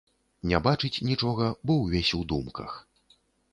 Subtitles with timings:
[0.51, 2.71] Не бачыць нічога, бо ўвесь у думках.